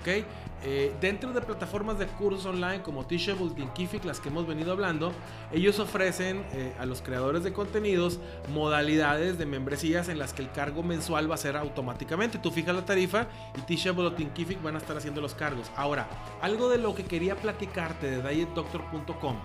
¿Ok? 0.00 0.24
Eh, 0.66 0.94
dentro 0.98 1.30
de 1.32 1.42
plataformas 1.42 1.98
de 1.98 2.06
cursos 2.06 2.46
online 2.46 2.80
como 2.82 3.04
Teachable, 3.04 3.50
Thinkific, 3.50 4.02
las 4.04 4.18
que 4.18 4.30
hemos 4.30 4.46
venido 4.46 4.72
hablando, 4.72 5.12
ellos 5.52 5.78
ofrecen 5.78 6.42
eh, 6.52 6.72
a 6.78 6.86
los 6.86 7.02
creadores 7.02 7.44
de 7.44 7.52
contenidos 7.52 8.18
modalidades 8.48 9.36
de 9.36 9.44
membresías 9.44 10.08
en 10.08 10.18
las 10.18 10.32
que 10.32 10.40
el 10.40 10.50
cargo 10.52 10.82
mensual 10.82 11.30
va 11.30 11.34
a 11.34 11.38
ser 11.38 11.58
automáticamente. 11.58 12.38
Tú 12.38 12.50
fijas 12.50 12.74
la 12.74 12.86
tarifa 12.86 13.26
y 13.58 13.60
Teachable 13.60 14.06
o 14.06 14.12
Thinkific 14.12 14.62
van 14.62 14.76
a 14.76 14.78
estar 14.78 14.96
haciendo 14.96 15.20
los 15.20 15.34
cargos. 15.34 15.70
Ahora, 15.76 16.08
algo 16.40 16.70
de 16.70 16.78
lo 16.78 16.94
que 16.94 17.04
quería 17.04 17.36
platicarte 17.36 18.22
de 18.22 18.34
dietdoctor.com 18.34 19.36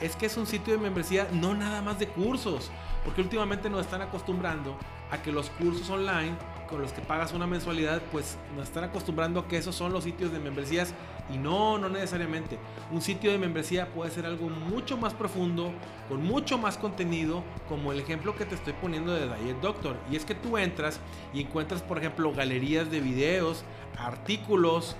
es 0.00 0.16
que 0.16 0.26
es 0.26 0.36
un 0.36 0.46
sitio 0.46 0.72
de 0.72 0.80
membresía 0.80 1.28
no 1.32 1.54
nada 1.54 1.82
más 1.82 1.98
de 1.98 2.08
cursos, 2.08 2.70
porque 3.04 3.20
últimamente 3.20 3.70
nos 3.70 3.82
están 3.82 4.02
acostumbrando 4.02 4.76
a 5.10 5.22
que 5.22 5.30
los 5.30 5.50
cursos 5.50 5.88
online 5.90 6.34
con 6.72 6.80
los 6.80 6.92
que 6.94 7.02
pagas 7.02 7.34
una 7.34 7.46
mensualidad, 7.46 8.00
pues 8.10 8.38
nos 8.56 8.66
están 8.66 8.84
acostumbrando 8.84 9.40
a 9.40 9.46
que 9.46 9.58
esos 9.58 9.74
son 9.74 9.92
los 9.92 10.04
sitios 10.04 10.32
de 10.32 10.38
membresías 10.38 10.94
y 11.30 11.36
no, 11.36 11.76
no 11.76 11.90
necesariamente. 11.90 12.58
Un 12.90 13.02
sitio 13.02 13.30
de 13.30 13.36
membresía 13.36 13.92
puede 13.92 14.10
ser 14.10 14.24
algo 14.24 14.48
mucho 14.48 14.96
más 14.96 15.12
profundo, 15.12 15.70
con 16.08 16.24
mucho 16.24 16.56
más 16.56 16.78
contenido, 16.78 17.44
como 17.68 17.92
el 17.92 18.00
ejemplo 18.00 18.34
que 18.34 18.46
te 18.46 18.54
estoy 18.54 18.72
poniendo 18.72 19.12
de 19.12 19.26
Diet 19.26 19.60
Doctor. 19.60 19.96
Y 20.10 20.16
es 20.16 20.24
que 20.24 20.34
tú 20.34 20.56
entras 20.56 20.98
y 21.34 21.42
encuentras, 21.42 21.82
por 21.82 21.98
ejemplo, 21.98 22.32
galerías 22.32 22.90
de 22.90 23.00
videos, 23.00 23.64
artículos, 23.98 24.96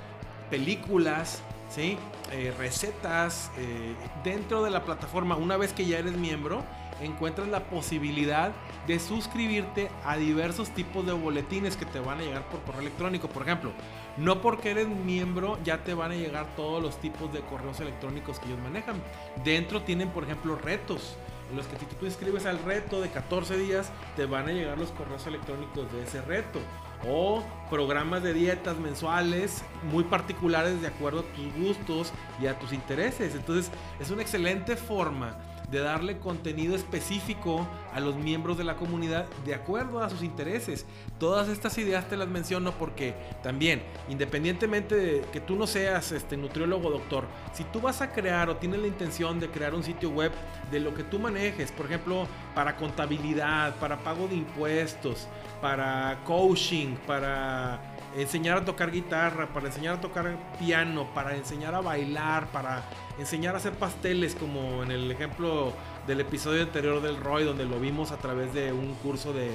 películas, 0.50 1.42
¿sí? 1.70 1.96
Eh, 2.32 2.52
recetas 2.58 3.50
eh, 3.56 3.94
dentro 4.22 4.62
de 4.62 4.68
la 4.68 4.84
plataforma. 4.84 5.36
Una 5.36 5.56
vez 5.56 5.72
que 5.72 5.86
ya 5.86 5.98
eres 5.98 6.18
miembro, 6.18 6.64
encuentras 7.00 7.48
la 7.48 7.64
posibilidad 7.64 8.52
de 8.86 8.98
suscribirte 8.98 9.90
a 10.04 10.16
diversos 10.16 10.70
tipos 10.70 11.06
de 11.06 11.12
boletines 11.12 11.76
que 11.76 11.86
te 11.86 12.00
van 12.00 12.18
a 12.18 12.22
llegar 12.22 12.48
por 12.48 12.60
correo 12.62 12.80
electrónico. 12.80 13.28
Por 13.28 13.42
ejemplo, 13.42 13.72
no 14.16 14.40
porque 14.40 14.70
eres 14.70 14.88
miembro 14.88 15.58
ya 15.64 15.84
te 15.84 15.94
van 15.94 16.12
a 16.12 16.16
llegar 16.16 16.46
todos 16.56 16.82
los 16.82 16.98
tipos 17.00 17.32
de 17.32 17.40
correos 17.40 17.80
electrónicos 17.80 18.38
que 18.38 18.46
ellos 18.46 18.60
manejan. 18.60 18.96
Dentro 19.44 19.82
tienen, 19.82 20.10
por 20.10 20.24
ejemplo, 20.24 20.56
retos. 20.56 21.16
En 21.50 21.56
los 21.56 21.66
que 21.66 21.78
si 21.78 21.84
tú 21.84 22.06
inscribes 22.06 22.46
al 22.46 22.58
reto 22.60 23.02
de 23.02 23.10
14 23.10 23.58
días, 23.58 23.90
te 24.16 24.24
van 24.24 24.48
a 24.48 24.52
llegar 24.52 24.78
los 24.78 24.90
correos 24.90 25.26
electrónicos 25.26 25.92
de 25.92 26.02
ese 26.02 26.22
reto. 26.22 26.60
O 27.06 27.42
programas 27.68 28.22
de 28.22 28.32
dietas 28.32 28.78
mensuales 28.78 29.62
muy 29.82 30.04
particulares 30.04 30.80
de 30.80 30.86
acuerdo 30.86 31.20
a 31.20 31.34
tus 31.34 31.52
gustos 31.54 32.12
y 32.40 32.46
a 32.46 32.58
tus 32.58 32.72
intereses. 32.72 33.34
Entonces 33.34 33.70
es 34.00 34.10
una 34.10 34.22
excelente 34.22 34.76
forma 34.76 35.36
de 35.72 35.80
darle 35.80 36.18
contenido 36.18 36.76
específico 36.76 37.66
a 37.92 37.98
los 37.98 38.14
miembros 38.14 38.58
de 38.58 38.64
la 38.64 38.76
comunidad 38.76 39.26
de 39.44 39.54
acuerdo 39.54 40.04
a 40.04 40.10
sus 40.10 40.22
intereses. 40.22 40.86
Todas 41.18 41.48
estas 41.48 41.76
ideas 41.78 42.08
te 42.08 42.16
las 42.16 42.28
menciono 42.28 42.72
porque 42.72 43.14
también, 43.42 43.82
independientemente 44.08 44.94
de 44.94 45.20
que 45.32 45.40
tú 45.40 45.56
no 45.56 45.66
seas 45.66 46.12
este 46.12 46.36
nutriólogo 46.36 46.90
doctor, 46.90 47.24
si 47.54 47.64
tú 47.64 47.80
vas 47.80 48.02
a 48.02 48.12
crear 48.12 48.50
o 48.50 48.56
tienes 48.56 48.80
la 48.80 48.86
intención 48.86 49.40
de 49.40 49.48
crear 49.48 49.74
un 49.74 49.82
sitio 49.82 50.10
web 50.10 50.30
de 50.70 50.78
lo 50.78 50.94
que 50.94 51.04
tú 51.04 51.18
manejes, 51.18 51.72
por 51.72 51.86
ejemplo, 51.86 52.28
para 52.54 52.76
contabilidad, 52.76 53.74
para 53.76 53.98
pago 53.98 54.28
de 54.28 54.36
impuestos, 54.36 55.26
para 55.62 56.20
coaching, 56.24 56.96
para 57.06 57.91
enseñar 58.16 58.58
a 58.58 58.64
tocar 58.64 58.90
guitarra, 58.90 59.48
para 59.52 59.66
enseñar 59.66 59.96
a 59.96 60.00
tocar 60.00 60.36
piano, 60.58 61.06
para 61.14 61.36
enseñar 61.36 61.74
a 61.74 61.80
bailar, 61.80 62.46
para 62.48 62.82
enseñar 63.18 63.54
a 63.54 63.58
hacer 63.58 63.72
pasteles, 63.72 64.34
como 64.34 64.82
en 64.82 64.90
el 64.90 65.10
ejemplo 65.10 65.72
del 66.06 66.20
episodio 66.20 66.62
anterior 66.62 67.00
del 67.00 67.16
Roy, 67.16 67.44
donde 67.44 67.64
lo 67.64 67.78
vimos 67.78 68.10
a 68.10 68.16
través 68.16 68.52
de 68.52 68.72
un 68.72 68.94
curso 68.96 69.32
de, 69.32 69.50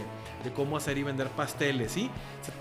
cómo 0.55 0.77
hacer 0.77 0.97
y 0.97 1.03
vender 1.03 1.27
pasteles, 1.29 1.91
¿sí? 1.91 2.09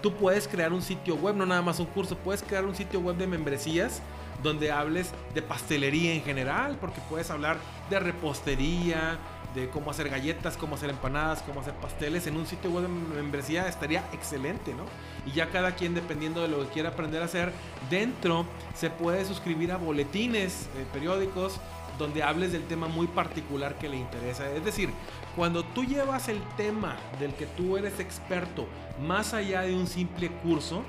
tú 0.03 0.13
puedes 0.15 0.49
crear 0.49 0.73
un 0.73 0.83
sitio 0.83 1.15
web, 1.15 1.37
no 1.37 1.47
nada 1.47 1.63
más 1.63 1.79
un 1.79 1.87
curso, 1.87 2.17
puedes 2.17 2.43
crear 2.43 2.65
un 2.65 2.75
sitio 2.75 2.99
web 2.99 3.17
de 3.17 3.29
membresías 3.29 4.03
donde 4.43 4.73
hables 4.73 5.13
de 5.35 5.43
pastelería 5.43 6.13
en 6.13 6.23
general, 6.23 6.77
porque 6.81 7.01
puedes 7.09 7.31
hablar 7.31 7.59
de 7.89 8.01
repostería, 8.01 9.19
de 9.57 9.71
cómo 9.71 9.91
hacer 9.91 10.11
galletas, 10.11 10.57
cómo 10.57 10.75
hacer 10.75 10.91
empanadas, 10.91 11.43
cómo 11.43 11.61
hacer 11.61 11.73
pasteles 11.75 12.27
en 12.27 12.37
un 12.37 12.47
sitio 12.47 12.71
web 12.71 12.83
de 12.83 12.89
membresía 12.89 13.67
estaría 13.69 14.05
excelente, 14.13 14.75
¿no? 14.75 14.85
Y 15.25 15.35
ya 15.35 15.49
cada 15.49 15.75
quien, 15.75 15.95
dependiendo 15.95 16.43
de 16.43 16.49
lo 16.49 16.61
que 16.61 16.69
quiera 16.69 16.91
aprender 16.91 17.23
a 17.23 17.25
hacer, 17.25 17.51
dentro 17.89 18.45
se 18.75 18.91
puede 18.91 19.25
suscribir 19.25 19.73
a 19.73 19.79
boletines 19.79 20.67
eh, 20.77 20.85
periódicos 20.93 21.59
donde 21.99 22.23
hables 22.23 22.53
del 22.53 22.65
tema 22.65 22.87
muy 22.87 23.07
particular 23.07 23.77
que 23.77 23.89
le 23.89 23.97
interesa. 23.97 24.49
Es 24.51 24.63
decir, 24.63 24.91
cuando 25.35 25.65
tú 25.65 25.85
llevas 25.85 26.29
el 26.29 26.43
tema 26.59 26.97
del 27.19 27.33
que 27.33 27.47
tú 27.47 27.79
eres 27.79 27.99
experto 27.99 28.67
más 29.01 29.33
allá 29.33 29.63
de 29.63 29.75
un 29.75 29.87
simple 29.87 30.31
curso, 30.43 30.83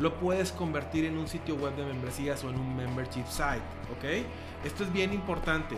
lo 0.00 0.18
puedes 0.18 0.50
convertir 0.50 1.04
en 1.04 1.16
un 1.16 1.28
sitio 1.28 1.54
web 1.54 1.76
de 1.76 1.84
membresías 1.84 2.42
o 2.42 2.50
en 2.50 2.58
un 2.58 2.76
membership 2.76 3.26
site, 3.28 3.62
¿ok? 3.96 4.26
Esto 4.64 4.82
es 4.82 4.92
bien 4.92 5.12
importante 5.12 5.76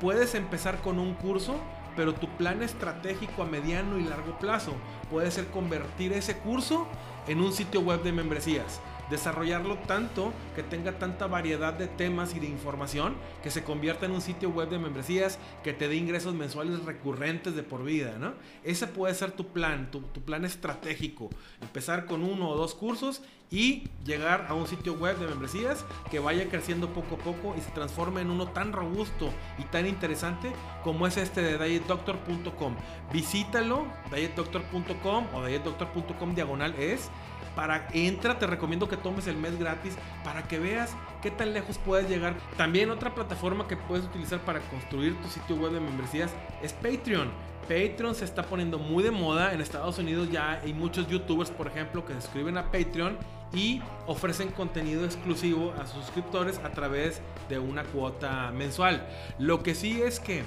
puedes 0.00 0.34
empezar 0.34 0.80
con 0.80 0.98
un 0.98 1.14
curso, 1.14 1.56
pero 1.96 2.14
tu 2.14 2.28
plan 2.36 2.62
estratégico 2.62 3.42
a 3.42 3.46
mediano 3.46 3.98
y 3.98 4.04
largo 4.04 4.38
plazo 4.38 4.72
puede 5.10 5.30
ser 5.30 5.46
convertir 5.48 6.12
ese 6.12 6.38
curso 6.38 6.86
en 7.28 7.40
un 7.40 7.52
sitio 7.52 7.80
web 7.80 8.02
de 8.02 8.12
membresías 8.12 8.80
desarrollarlo 9.10 9.76
tanto 9.78 10.32
que 10.54 10.62
tenga 10.62 10.98
tanta 10.98 11.26
variedad 11.26 11.74
de 11.74 11.86
temas 11.86 12.34
y 12.34 12.40
de 12.40 12.46
información 12.46 13.14
que 13.42 13.50
se 13.50 13.64
convierta 13.64 14.06
en 14.06 14.12
un 14.12 14.20
sitio 14.20 14.50
web 14.50 14.68
de 14.68 14.78
membresías 14.78 15.38
que 15.62 15.72
te 15.72 15.88
dé 15.88 15.96
ingresos 15.96 16.34
mensuales 16.34 16.84
recurrentes 16.84 17.54
de 17.54 17.62
por 17.62 17.84
vida, 17.84 18.16
¿no? 18.18 18.34
Ese 18.62 18.86
puede 18.86 19.14
ser 19.14 19.32
tu 19.32 19.48
plan, 19.48 19.90
tu, 19.90 20.00
tu 20.00 20.22
plan 20.22 20.44
estratégico. 20.44 21.30
Empezar 21.60 22.06
con 22.06 22.22
uno 22.22 22.50
o 22.50 22.56
dos 22.56 22.74
cursos 22.74 23.22
y 23.50 23.84
llegar 24.04 24.46
a 24.48 24.54
un 24.54 24.66
sitio 24.66 24.94
web 24.94 25.16
de 25.18 25.28
membresías 25.28 25.84
que 26.10 26.18
vaya 26.18 26.48
creciendo 26.48 26.92
poco 26.92 27.14
a 27.14 27.18
poco 27.18 27.54
y 27.56 27.60
se 27.60 27.70
transforme 27.70 28.20
en 28.20 28.30
uno 28.30 28.48
tan 28.48 28.72
robusto 28.72 29.30
y 29.58 29.62
tan 29.64 29.86
interesante 29.86 30.52
como 30.82 31.06
es 31.06 31.16
este 31.16 31.40
de 31.40 31.58
dietdoctor.com. 31.58 32.74
Visítalo, 33.12 33.86
dietdoctor.com 34.12 35.26
o 35.34 35.44
dietdoctor.com 35.44 36.34
diagonal 36.34 36.74
es 36.74 37.10
para 37.54 37.88
entra, 37.92 38.38
te 38.38 38.46
recomiendo 38.46 38.88
que 38.88 38.96
tomes 38.96 39.26
el 39.26 39.36
mes 39.36 39.58
gratis 39.58 39.94
para 40.24 40.42
que 40.42 40.58
veas 40.58 40.94
qué 41.22 41.30
tan 41.30 41.52
lejos 41.52 41.78
puedes 41.78 42.08
llegar. 42.08 42.34
También 42.56 42.90
otra 42.90 43.14
plataforma 43.14 43.66
que 43.66 43.76
puedes 43.76 44.04
utilizar 44.04 44.40
para 44.40 44.60
construir 44.60 45.20
tu 45.20 45.28
sitio 45.28 45.56
web 45.56 45.72
de 45.72 45.80
membresías 45.80 46.32
es 46.62 46.72
Patreon. 46.72 47.30
Patreon 47.62 48.14
se 48.14 48.24
está 48.24 48.42
poniendo 48.42 48.78
muy 48.78 49.02
de 49.02 49.10
moda. 49.10 49.54
En 49.54 49.60
Estados 49.60 49.98
Unidos 49.98 50.30
ya 50.30 50.60
hay 50.62 50.74
muchos 50.74 51.08
youtubers, 51.08 51.50
por 51.50 51.66
ejemplo, 51.66 52.04
que 52.04 52.14
se 52.14 52.22
suscriben 52.22 52.58
a 52.58 52.64
Patreon 52.70 53.16
y 53.54 53.80
ofrecen 54.06 54.50
contenido 54.50 55.04
exclusivo 55.04 55.72
a 55.80 55.86
sus 55.86 56.04
suscriptores 56.04 56.58
a 56.58 56.70
través 56.70 57.20
de 57.48 57.58
una 57.58 57.84
cuota 57.84 58.50
mensual. 58.50 59.06
Lo 59.38 59.62
que 59.62 59.74
sí 59.74 60.02
es 60.02 60.20
que 60.20 60.42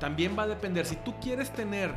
también 0.00 0.36
va 0.38 0.44
a 0.44 0.48
depender 0.48 0.86
si 0.86 0.96
tú 0.96 1.14
quieres 1.20 1.52
tener 1.52 1.92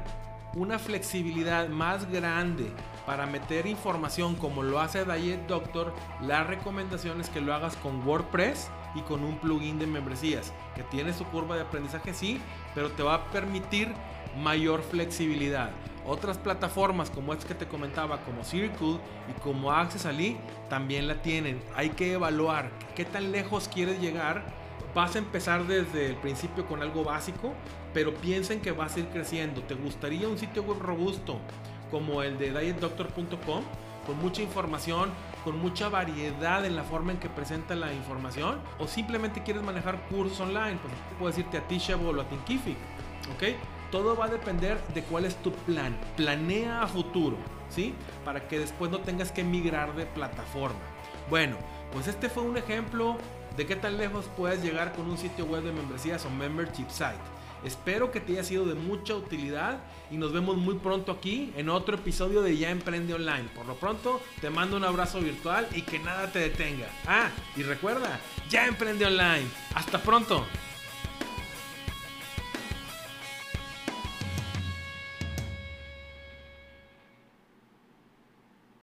una 0.55 0.79
flexibilidad 0.79 1.67
más 1.69 2.09
grande 2.11 2.71
para 3.05 3.25
meter 3.25 3.67
información 3.67 4.35
como 4.35 4.63
lo 4.63 4.79
hace 4.79 5.05
Diet 5.05 5.47
Doctor, 5.47 5.93
la 6.21 6.43
recomendación 6.43 7.21
es 7.21 7.29
que 7.29 7.41
lo 7.41 7.53
hagas 7.53 7.75
con 7.77 8.05
WordPress 8.05 8.69
y 8.95 9.01
con 9.01 9.23
un 9.23 9.37
plugin 9.37 9.77
de 9.77 9.87
membresías 9.87 10.53
que 10.75 10.83
tiene 10.83 11.13
su 11.13 11.25
curva 11.25 11.55
de 11.55 11.61
aprendizaje 11.61 12.13
sí, 12.13 12.41
pero 12.73 12.91
te 12.91 13.03
va 13.03 13.15
a 13.15 13.25
permitir 13.25 13.93
mayor 14.41 14.81
flexibilidad. 14.81 15.71
Otras 16.07 16.37
plataformas 16.37 17.09
como 17.09 17.33
es 17.33 17.45
que 17.45 17.55
te 17.55 17.67
comentaba, 17.67 18.19
como 18.21 18.43
Circle 18.43 18.99
y 19.29 19.39
como 19.41 19.71
Access 19.71 20.05
Ali, 20.05 20.37
también 20.69 21.07
la 21.07 21.21
tienen. 21.21 21.59
Hay 21.75 21.89
que 21.89 22.13
evaluar 22.13 22.69
qué 22.95 23.05
tan 23.05 23.31
lejos 23.31 23.67
quieres 23.67 23.99
llegar. 23.99 24.43
Vas 24.93 25.15
a 25.15 25.19
empezar 25.19 25.65
desde 25.65 26.05
el 26.05 26.15
principio 26.15 26.65
con 26.67 26.81
algo 26.81 27.03
básico, 27.03 27.53
pero 27.93 28.13
piensen 28.13 28.61
que 28.61 28.71
vas 28.71 28.95
a 28.95 28.99
ir 28.99 29.07
creciendo. 29.07 29.61
¿Te 29.63 29.73
gustaría 29.73 30.27
un 30.27 30.37
sitio 30.37 30.63
web 30.63 30.79
robusto 30.79 31.39
como 31.91 32.23
el 32.23 32.37
de 32.37 32.51
dietdoctor.com? 32.51 33.63
Con 34.05 34.19
mucha 34.19 34.43
información, 34.43 35.09
con 35.43 35.57
mucha 35.59 35.89
variedad 35.89 36.63
en 36.63 36.75
la 36.75 36.83
forma 36.83 37.11
en 37.11 37.17
que 37.17 37.27
presenta 37.29 37.75
la 37.75 37.91
información, 37.91 38.59
o 38.77 38.87
simplemente 38.87 39.41
quieres 39.41 39.63
manejar 39.63 39.99
cursos 40.09 40.39
online, 40.39 40.77
pues 40.81 40.93
puedes 41.17 41.37
irte 41.39 41.57
a 41.57 41.67
Teachable 41.67 42.09
o 42.09 42.21
a 42.21 42.29
Thinkific, 42.29 42.77
¿ok? 43.33 43.55
Todo 43.91 44.15
va 44.15 44.25
a 44.25 44.27
depender 44.27 44.79
de 44.93 45.01
cuál 45.03 45.25
es 45.25 45.35
tu 45.37 45.51
plan. 45.51 45.97
Planea 46.17 46.83
a 46.83 46.87
futuro, 46.87 47.37
¿sí? 47.69 47.95
Para 48.23 48.47
que 48.47 48.59
después 48.59 48.91
no 48.91 48.99
tengas 48.99 49.31
que 49.31 49.43
migrar 49.43 49.95
de 49.95 50.05
plataforma. 50.05 50.79
Bueno, 51.29 51.57
pues 51.91 52.07
este 52.07 52.29
fue 52.29 52.43
un 52.43 52.57
ejemplo 52.57 53.17
de 53.57 53.65
qué 53.65 53.75
tan 53.75 53.97
lejos 53.97 54.25
puedes 54.35 54.61
llegar 54.61 54.93
con 54.93 55.09
un 55.09 55.17
sitio 55.17 55.45
web 55.45 55.63
de 55.63 55.71
membresías 55.71 56.25
o 56.25 56.29
membership 56.29 56.89
site. 56.89 57.34
Espero 57.65 58.11
que 58.11 58.19
te 58.19 58.33
haya 58.33 58.43
sido 58.43 58.65
de 58.65 58.75
mucha 58.75 59.15
utilidad 59.15 59.79
y 60.11 60.17
nos 60.17 60.31
vemos 60.31 60.55
muy 60.55 60.75
pronto 60.75 61.11
aquí 61.11 61.51
en 61.57 61.69
otro 61.69 61.95
episodio 61.95 62.43
de 62.43 62.57
Ya 62.57 62.69
Emprende 62.69 63.13
Online. 63.15 63.49
Por 63.55 63.65
lo 63.65 63.75
pronto, 63.75 64.21
te 64.39 64.51
mando 64.51 64.77
un 64.77 64.83
abrazo 64.83 65.19
virtual 65.19 65.67
y 65.73 65.81
que 65.81 65.97
nada 65.97 66.31
te 66.31 66.39
detenga. 66.39 66.87
Ah, 67.07 67.29
y 67.57 67.63
recuerda, 67.63 68.19
Ya 68.49 68.67
Emprende 68.67 69.05
Online. 69.07 69.47
Hasta 69.73 69.99
pronto. 69.99 70.45